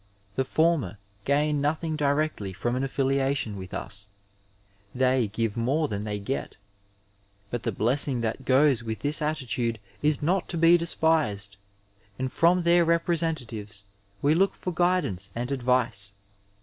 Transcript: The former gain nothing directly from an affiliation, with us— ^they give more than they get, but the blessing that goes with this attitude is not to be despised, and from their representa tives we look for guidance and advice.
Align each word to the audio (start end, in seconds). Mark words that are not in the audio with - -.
The 0.35 0.43
former 0.43 0.97
gain 1.25 1.61
nothing 1.61 1.95
directly 1.95 2.53
from 2.53 2.75
an 2.75 2.83
affiliation, 2.83 3.55
with 3.55 3.71
us— 3.71 4.07
^they 4.97 5.31
give 5.31 5.55
more 5.55 5.87
than 5.87 6.05
they 6.05 6.17
get, 6.17 6.57
but 7.51 7.61
the 7.61 7.71
blessing 7.71 8.21
that 8.21 8.43
goes 8.43 8.81
with 8.83 9.01
this 9.01 9.21
attitude 9.21 9.77
is 10.01 10.23
not 10.23 10.49
to 10.49 10.57
be 10.57 10.75
despised, 10.75 11.55
and 12.17 12.31
from 12.31 12.63
their 12.63 12.83
representa 12.83 13.45
tives 13.45 13.83
we 14.23 14.33
look 14.33 14.55
for 14.55 14.73
guidance 14.73 15.29
and 15.35 15.51
advice. 15.51 16.13